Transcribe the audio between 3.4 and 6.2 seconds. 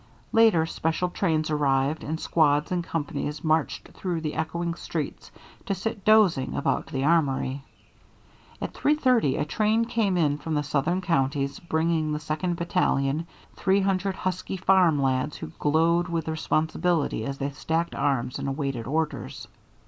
marched through the echoing streets, to sit